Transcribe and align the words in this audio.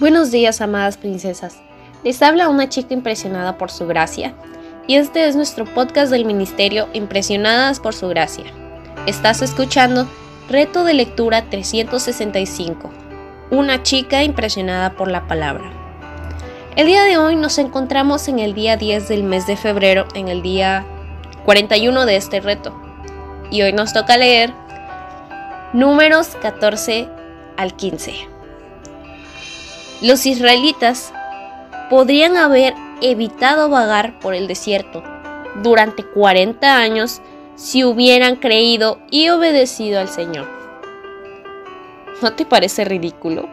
Buenos 0.00 0.30
días, 0.30 0.60
amadas 0.60 0.96
princesas. 0.96 1.58
Les 2.02 2.22
habla 2.22 2.48
una 2.48 2.68
chica 2.68 2.94
impresionada 2.94 3.58
por 3.58 3.70
su 3.70 3.86
gracia. 3.86 4.34
Y 4.88 4.96
este 4.96 5.28
es 5.28 5.36
nuestro 5.36 5.64
podcast 5.64 6.10
del 6.10 6.24
ministerio 6.24 6.88
Impresionadas 6.92 7.78
por 7.78 7.94
su 7.94 8.08
gracia. 8.08 8.46
Estás 9.06 9.42
escuchando 9.42 10.08
Reto 10.48 10.82
de 10.84 10.94
Lectura 10.94 11.44
365. 11.50 12.90
Una 13.50 13.82
chica 13.82 14.24
impresionada 14.24 14.94
por 14.94 15.08
la 15.08 15.28
palabra. 15.28 15.70
El 16.74 16.86
día 16.86 17.04
de 17.04 17.18
hoy 17.18 17.36
nos 17.36 17.58
encontramos 17.58 18.26
en 18.28 18.38
el 18.38 18.54
día 18.54 18.76
10 18.78 19.08
del 19.08 19.22
mes 19.22 19.46
de 19.46 19.58
febrero, 19.58 20.08
en 20.14 20.28
el 20.28 20.42
día 20.42 20.86
41 21.44 22.06
de 22.06 22.16
este 22.16 22.40
reto. 22.40 22.74
Y 23.50 23.60
hoy 23.60 23.74
nos 23.74 23.92
toca 23.92 24.16
leer 24.16 24.52
números 25.74 26.28
14 26.40 27.08
al 27.58 27.76
15. 27.76 28.31
Los 30.02 30.26
israelitas 30.26 31.14
podrían 31.88 32.36
haber 32.36 32.74
evitado 33.00 33.68
vagar 33.68 34.18
por 34.18 34.34
el 34.34 34.48
desierto 34.48 35.00
durante 35.62 36.04
40 36.04 36.76
años 36.76 37.22
si 37.54 37.84
hubieran 37.84 38.34
creído 38.34 38.98
y 39.12 39.28
obedecido 39.28 40.00
al 40.00 40.08
Señor. 40.08 40.48
¿No 42.20 42.32
te 42.32 42.44
parece 42.44 42.84
ridículo? 42.84 43.48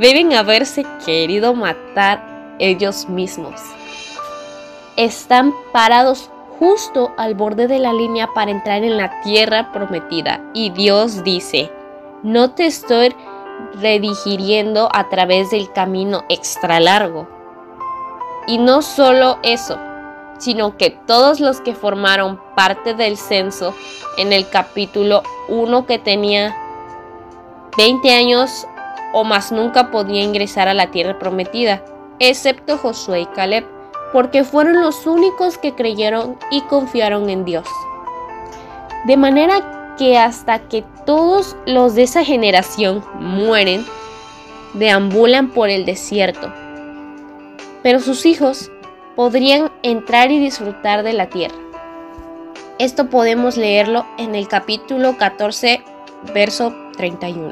Deben 0.00 0.32
haberse 0.32 0.84
querido 1.04 1.54
matar 1.54 2.56
ellos 2.58 3.08
mismos. 3.08 3.60
Están 4.96 5.54
parados 5.72 6.30
justo 6.58 7.12
al 7.16 7.36
borde 7.36 7.68
de 7.68 7.78
la 7.78 7.92
línea 7.92 8.28
para 8.34 8.50
entrar 8.50 8.82
en 8.82 8.96
la 8.96 9.20
tierra 9.20 9.70
prometida 9.72 10.40
y 10.52 10.70
Dios 10.70 11.22
dice, 11.22 11.70
no 12.24 12.50
te 12.50 12.66
estoy 12.66 13.14
redigiriendo 13.80 14.88
a 14.92 15.08
través 15.08 15.50
del 15.50 15.70
camino 15.72 16.24
extra 16.28 16.80
largo. 16.80 17.28
Y 18.46 18.58
no 18.58 18.82
solo 18.82 19.38
eso, 19.42 19.78
sino 20.38 20.76
que 20.76 20.90
todos 20.90 21.40
los 21.40 21.60
que 21.60 21.74
formaron 21.74 22.40
parte 22.54 22.94
del 22.94 23.16
censo 23.16 23.74
en 24.18 24.32
el 24.32 24.48
capítulo 24.48 25.22
1 25.48 25.86
que 25.86 25.98
tenía 25.98 26.56
20 27.76 28.14
años 28.14 28.66
o 29.12 29.24
más 29.24 29.52
nunca 29.52 29.90
podía 29.90 30.22
ingresar 30.22 30.68
a 30.68 30.74
la 30.74 30.90
tierra 30.90 31.18
prometida, 31.18 31.82
excepto 32.18 32.78
Josué 32.78 33.20
y 33.20 33.26
Caleb, 33.26 33.66
porque 34.12 34.44
fueron 34.44 34.80
los 34.80 35.06
únicos 35.06 35.58
que 35.58 35.74
creyeron 35.74 36.38
y 36.50 36.60
confiaron 36.62 37.28
en 37.28 37.44
Dios. 37.44 37.66
De 39.04 39.16
manera 39.16 39.75
que 39.96 40.18
hasta 40.18 40.60
que 40.68 40.84
todos 41.04 41.56
los 41.66 41.94
de 41.94 42.02
esa 42.02 42.24
generación 42.24 43.04
mueren, 43.18 43.84
deambulan 44.74 45.50
por 45.50 45.70
el 45.70 45.84
desierto. 45.84 46.52
Pero 47.82 48.00
sus 48.00 48.26
hijos 48.26 48.70
podrían 49.14 49.70
entrar 49.82 50.30
y 50.30 50.38
disfrutar 50.38 51.02
de 51.02 51.12
la 51.12 51.28
tierra. 51.28 51.56
Esto 52.78 53.08
podemos 53.08 53.56
leerlo 53.56 54.06
en 54.18 54.34
el 54.34 54.48
capítulo 54.48 55.16
14, 55.16 55.82
verso 56.34 56.74
31. 56.96 57.50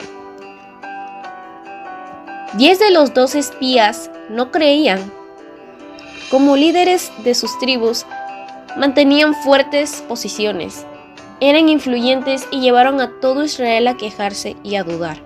Diez 2.55 2.79
de 2.79 2.91
los 2.91 3.15
dos 3.15 3.35
espías 3.35 4.11
no 4.29 4.51
creían. 4.51 5.13
Como 6.31 6.57
líderes 6.57 7.11
de 7.23 7.35
sus 7.35 7.59
tribus, 7.59 8.05
mantenían 8.77 9.35
fuertes 9.35 10.05
posiciones 10.07 10.87
eran 11.41 11.69
influyentes 11.69 12.47
y 12.51 12.61
llevaron 12.61 13.01
a 13.01 13.21
todo 13.21 13.45
Israel 13.45 13.89
a 13.89 13.97
quejarse 13.97 14.57
y 14.63 14.77
a 14.77 14.85
dudar. 14.85 15.19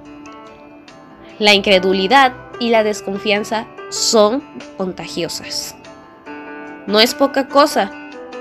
La 1.38 1.54
incredulidad 1.54 2.32
y 2.58 2.70
la 2.70 2.82
desconfianza 2.82 3.66
son 3.90 4.42
contagiosas. 4.76 5.76
No 6.86 7.00
es 7.00 7.14
poca 7.14 7.48
cosa, 7.48 7.90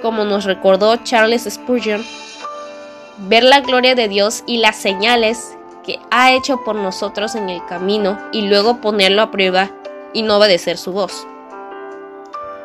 como 0.02 0.26
nos 0.26 0.46
recordó 0.46 0.96
Charles 0.98 1.48
Spurgeon, 1.50 2.04
ver 3.20 3.44
la 3.44 3.62
gloria 3.62 3.96
de 3.96 4.08
Dios 4.08 4.44
y 4.48 4.58
las 4.58 4.78
señales 4.78 5.58
que 5.84 6.00
ha 6.12 6.32
hecho 6.32 6.64
por 6.64 6.76
nosotros 6.76 7.36
en 7.36 7.50
el 7.50 7.66
camino 7.66 8.18
y 8.32 8.48
luego 8.48 8.82
ponerlo 8.82 9.22
a 9.22 9.32
prueba 9.32 9.72
y 10.14 10.22
no 10.22 10.38
obedecer 10.38 10.78
su 10.78 10.92
voz. 10.92 11.28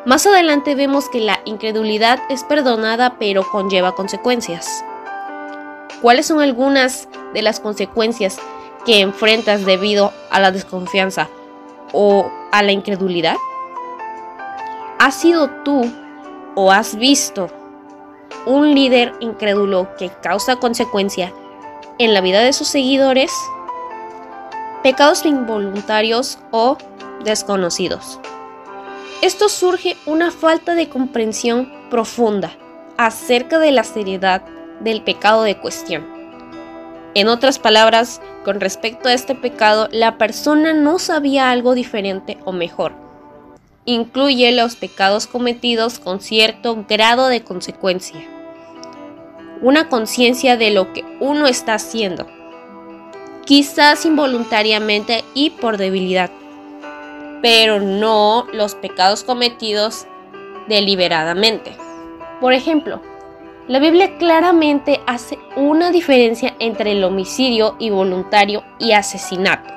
Más 0.05 0.27
adelante 0.27 0.75
vemos 0.75 1.07
que 1.07 1.21
la 1.21 1.39
incredulidad 1.45 2.19
es 2.29 2.43
perdonada 2.43 3.17
pero 3.19 3.49
conlleva 3.49 3.95
consecuencias. 3.95 4.83
¿Cuáles 6.03 6.25
son 6.25 6.41
algunas 6.41 7.07
de 7.33 7.41
las 7.41 7.61
consecuencias 7.61 8.37
que 8.85 8.99
enfrentas 8.99 9.65
debido 9.65 10.11
a 10.31 10.41
la 10.41 10.51
desconfianza 10.51 11.29
o 11.93 12.29
a 12.51 12.61
la 12.61 12.73
incredulidad? 12.73 13.37
¿Has 14.99 15.15
sido 15.15 15.49
tú 15.63 15.89
o 16.55 16.73
has 16.73 16.97
visto 16.97 17.49
un 18.45 18.75
líder 18.75 19.13
incrédulo 19.21 19.95
que 19.97 20.09
causa 20.09 20.57
consecuencia 20.57 21.31
en 21.99 22.13
la 22.13 22.19
vida 22.19 22.41
de 22.41 22.51
sus 22.51 22.67
seguidores? 22.67 23.31
Pecados 24.83 25.25
involuntarios 25.25 26.37
o 26.51 26.77
desconocidos. 27.23 28.19
Esto 29.21 29.47
surge 29.47 29.95
una 30.05 30.31
falta 30.31 30.75
de 30.75 30.89
comprensión 30.89 31.71
profunda 31.89 32.51
acerca 32.97 33.57
de 33.57 33.71
la 33.71 33.85
seriedad 33.85 34.43
del 34.81 35.01
pecado 35.01 35.43
de 35.43 35.57
cuestión. 35.57 36.05
En 37.15 37.27
otras 37.27 37.59
palabras, 37.59 38.21
con 38.43 38.59
respecto 38.59 39.07
a 39.07 39.13
este 39.13 39.35
pecado, 39.35 39.87
la 39.91 40.17
persona 40.17 40.73
no 40.73 40.97
sabía 40.97 41.51
algo 41.51 41.75
diferente 41.75 42.37
o 42.43 42.51
mejor. 42.51 42.93
Incluye 43.85 44.51
los 44.51 44.75
pecados 44.75 45.27
cometidos 45.27 45.99
con 45.99 46.21
cierto 46.21 46.85
grado 46.89 47.27
de 47.27 47.43
consecuencia. 47.43 48.19
Una 49.61 49.89
conciencia 49.89 50.57
de 50.57 50.71
lo 50.71 50.91
que 50.91 51.05
uno 51.19 51.45
está 51.45 51.75
haciendo, 51.75 52.27
quizás 53.45 54.05
involuntariamente 54.05 55.23
y 55.33 55.51
por 55.51 55.77
debilidad, 55.77 56.31
pero 57.41 57.79
no 57.79 58.47
los 58.53 58.73
pecados 58.75 59.23
cometidos 59.23 60.07
deliberadamente. 60.67 61.75
Por 62.41 62.53
ejemplo, 62.53 63.01
la 63.67 63.79
Biblia 63.79 64.17
claramente 64.17 64.99
hace 65.07 65.39
una 65.55 65.91
diferencia 65.91 66.53
entre 66.59 66.91
el 66.91 67.03
homicidio 67.03 67.75
involuntario 67.79 68.63
y 68.77 68.91
asesinato. 68.91 69.73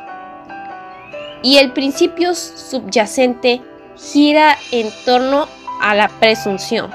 Y 1.42 1.58
el 1.58 1.72
principio 1.72 2.34
subyacente 2.34 3.62
gira 3.96 4.56
en 4.72 4.88
torno 5.04 5.46
a 5.80 5.94
la 5.94 6.08
presunción. 6.08 6.90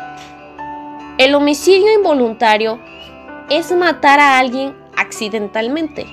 El 1.18 1.34
homicidio 1.36 1.94
involuntario 1.94 2.80
es 3.50 3.72
matar 3.72 4.20
a 4.20 4.38
alguien 4.38 4.76
accidentalmente, 4.98 6.06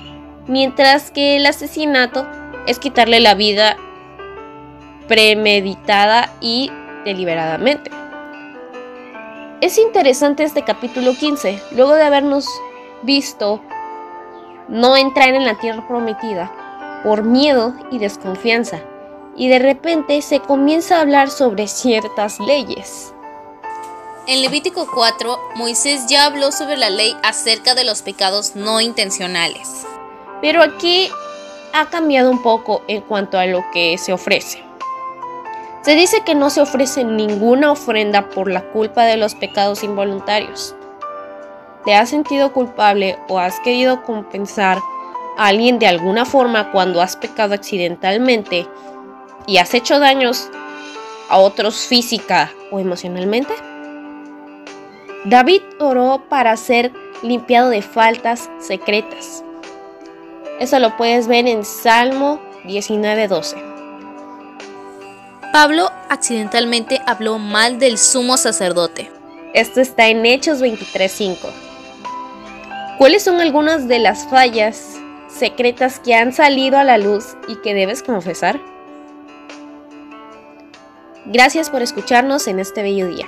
mientras 0.47 1.11
que 1.11 1.35
el 1.35 1.45
asesinato 1.45 2.25
es 2.67 2.79
quitarle 2.79 3.19
la 3.19 3.33
vida 3.33 3.75
premeditada 5.09 6.31
y 6.39 6.71
deliberadamente. 7.03 7.98
Es 9.61 9.77
interesante 9.77 10.43
este 10.43 10.63
capítulo 10.63 11.13
15, 11.13 11.61
luego 11.75 11.93
de 11.93 12.03
habernos 12.03 12.45
visto 13.01 13.59
no 14.69 14.95
entrar 14.95 15.33
en 15.33 15.43
la 15.43 15.59
tierra 15.59 15.85
prometida 15.85 17.01
por 17.03 17.23
miedo 17.23 17.73
y 17.91 17.99
desconfianza, 17.99 18.79
y 19.35 19.49
de 19.49 19.59
repente 19.59 20.21
se 20.21 20.39
comienza 20.39 20.95
a 20.95 21.01
hablar 21.01 21.29
sobre 21.29 21.67
ciertas 21.67 22.39
leyes. 22.39 23.13
En 24.27 24.41
Levítico 24.41 24.87
4, 24.93 25.37
Moisés 25.55 26.05
ya 26.07 26.25
habló 26.25 26.53
sobre 26.53 26.77
la 26.77 26.89
ley 26.89 27.13
acerca 27.21 27.75
de 27.75 27.83
los 27.83 28.01
pecados 28.01 28.55
no 28.55 28.79
intencionales. 28.79 29.85
Pero 30.41 30.63
aquí 30.63 31.09
ha 31.73 31.89
cambiado 31.89 32.31
un 32.31 32.41
poco 32.41 32.81
en 32.87 33.01
cuanto 33.01 33.37
a 33.37 33.45
lo 33.45 33.65
que 33.73 33.97
se 33.97 34.13
ofrece. 34.13 34.68
Se 35.89 35.95
dice 35.95 36.21
que 36.21 36.35
no 36.35 36.51
se 36.51 36.61
ofrece 36.61 37.03
ninguna 37.03 37.71
ofrenda 37.71 38.29
por 38.29 38.51
la 38.51 38.61
culpa 38.61 39.05
de 39.05 39.17
los 39.17 39.33
pecados 39.33 39.83
involuntarios. 39.83 40.75
¿Te 41.83 41.95
has 41.95 42.11
sentido 42.11 42.53
culpable 42.53 43.17
o 43.27 43.39
has 43.39 43.59
querido 43.61 44.03
compensar 44.03 44.77
a 45.35 45.47
alguien 45.47 45.79
de 45.79 45.87
alguna 45.87 46.25
forma 46.25 46.71
cuando 46.71 47.01
has 47.01 47.15
pecado 47.15 47.55
accidentalmente 47.55 48.67
y 49.47 49.57
has 49.57 49.73
hecho 49.73 49.97
daños 49.97 50.51
a 51.27 51.39
otros 51.39 51.87
física 51.87 52.51
o 52.69 52.79
emocionalmente? 52.79 53.55
David 55.25 55.63
oró 55.79 56.21
para 56.29 56.55
ser 56.55 56.93
limpiado 57.23 57.71
de 57.71 57.81
faltas 57.81 58.47
secretas. 58.59 59.43
Eso 60.59 60.77
lo 60.77 60.95
puedes 60.97 61.27
ver 61.27 61.47
en 61.47 61.65
Salmo 61.65 62.39
19:12. 62.65 63.78
Pablo 65.51 65.91
accidentalmente 66.09 67.01
habló 67.07 67.39
mal 67.39 67.79
del 67.79 67.97
sumo 67.97 68.37
sacerdote. 68.37 69.11
Esto 69.55 69.81
está 69.81 70.07
en 70.07 70.23
Hechos 70.23 70.61
23:5. 70.61 71.49
¿Cuáles 72.99 73.23
son 73.23 73.41
algunas 73.41 73.87
de 73.87 73.97
las 73.97 74.27
fallas 74.27 74.99
secretas 75.27 75.99
que 75.99 76.13
han 76.13 76.33
salido 76.33 76.77
a 76.77 76.83
la 76.83 76.99
luz 76.99 77.35
y 77.47 77.55
que 77.61 77.73
debes 77.73 78.03
confesar? 78.03 78.59
Gracias 81.25 81.71
por 81.71 81.81
escucharnos 81.81 82.47
en 82.47 82.59
este 82.59 82.83
bello 82.83 83.07
día. 83.07 83.27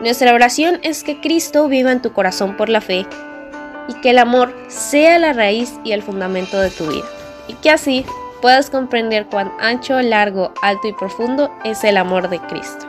Nuestra 0.00 0.34
oración 0.34 0.78
es 0.84 1.02
que 1.02 1.20
Cristo 1.20 1.66
viva 1.66 1.90
en 1.90 2.00
tu 2.00 2.12
corazón 2.12 2.56
por 2.56 2.68
la 2.68 2.80
fe 2.80 3.06
y 3.88 3.94
que 3.94 4.10
el 4.10 4.18
amor 4.18 4.54
sea 4.68 5.18
la 5.18 5.32
raíz 5.32 5.72
y 5.82 5.90
el 5.90 6.04
fundamento 6.04 6.60
de 6.60 6.70
tu 6.70 6.86
vida. 6.86 7.06
Y 7.48 7.54
que 7.54 7.70
así 7.70 8.04
puedas 8.40 8.70
comprender 8.70 9.26
cuán 9.26 9.52
ancho, 9.60 10.00
largo, 10.00 10.52
alto 10.62 10.88
y 10.88 10.92
profundo 10.92 11.50
es 11.64 11.84
el 11.84 11.96
amor 11.96 12.28
de 12.28 12.40
Cristo. 12.40 12.85